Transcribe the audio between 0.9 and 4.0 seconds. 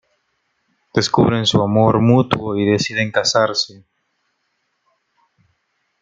Descubren su amor mutuo y deciden casarse.